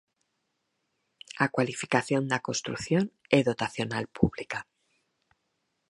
[1.43, 3.03] A cualificación da construción
[3.37, 4.59] é dotacional pública.